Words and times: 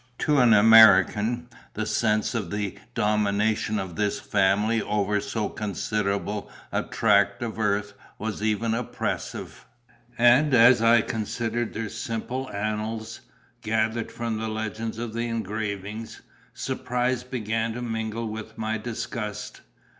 To 0.17 0.39
an 0.39 0.51
American, 0.51 1.47
the 1.75 1.85
sense 1.85 2.33
of 2.33 2.49
the 2.49 2.75
domination 2.95 3.77
of 3.77 3.95
this 3.97 4.19
family 4.19 4.81
over 4.81 5.21
so 5.21 5.47
considerable 5.47 6.49
a 6.71 6.81
tract 6.81 7.43
of 7.43 7.59
earth 7.59 7.93
was 8.17 8.41
even 8.41 8.73
oppressive; 8.73 9.67
and 10.17 10.55
as 10.55 10.81
I 10.81 11.01
considered 11.01 11.75
their 11.75 11.87
simple 11.89 12.49
annals, 12.49 13.19
gathered 13.61 14.11
from 14.11 14.39
the 14.39 14.49
legends 14.49 14.97
of 14.97 15.13
the 15.13 15.27
engravings, 15.27 16.21
surprise 16.51 17.23
began 17.23 17.73
to 17.73 17.83
mingle 17.83 18.27
with 18.27 18.57
my 18.57 18.79
disgust. 18.79 19.61